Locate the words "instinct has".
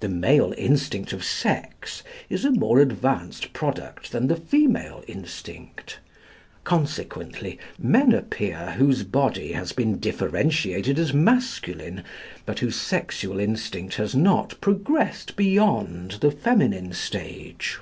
13.40-14.14